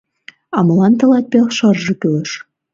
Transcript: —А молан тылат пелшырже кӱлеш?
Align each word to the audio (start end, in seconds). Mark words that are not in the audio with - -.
—А 0.57 0.59
молан 0.65 0.93
тылат 0.99 1.25
пелшырже 1.31 1.93
кӱлеш? 2.01 2.31